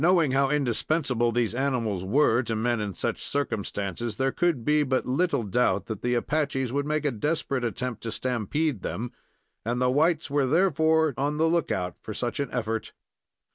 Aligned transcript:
Knowing 0.03 0.31
how 0.31 0.49
indispensable 0.49 1.31
these 1.31 1.53
animals 1.53 2.03
were 2.03 2.41
to 2.41 2.55
men 2.55 2.79
in 2.81 2.91
such 2.91 3.21
circumstances, 3.21 4.17
there 4.17 4.31
could 4.31 4.65
be 4.65 4.81
but 4.81 5.05
little 5.05 5.43
doubt 5.43 5.85
that 5.85 6.01
the 6.01 6.15
Apaches 6.15 6.73
would 6.73 6.87
make 6.87 7.05
a 7.05 7.11
desperate 7.11 7.63
attempt 7.63 8.01
to 8.01 8.11
stampede 8.11 8.81
them, 8.81 9.11
and 9.63 9.79
the 9.79 9.91
whites 9.91 10.27
were 10.27 10.47
therefore 10.47 11.13
on 11.17 11.37
the 11.37 11.45
look 11.47 11.69
out 11.69 11.97
for 12.01 12.15
such 12.15 12.39
an 12.39 12.49
effort. 12.51 12.93